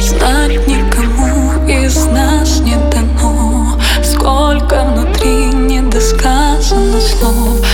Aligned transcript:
Знать 0.00 0.64
никому 0.68 1.66
из 1.66 2.06
нас 2.06 2.60
не 2.60 2.76
дано. 2.92 3.76
Сколько 4.04 4.84
внутри 4.84 5.46
недосказано 5.52 7.00
слов. 7.00 7.67